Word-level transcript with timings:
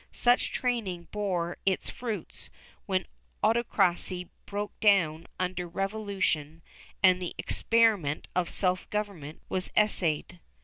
Such 0.11 0.51
training 0.51 1.09
bore 1.11 1.57
its 1.63 1.91
fruits 1.91 2.49
when 2.87 3.05
autocracy 3.43 4.31
broke 4.47 4.71
down 4.79 5.27
under 5.39 5.65
the 5.65 5.67
Revolution 5.67 6.63
and 7.03 7.21
the 7.21 7.35
experiment 7.37 8.27
of 8.35 8.49
self 8.49 8.89
government 8.89 9.43
was 9.47 9.69
essayed. 9.77 10.39